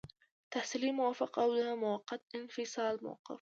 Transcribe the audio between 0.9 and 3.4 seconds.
موقف او د موقت انفصال موقف.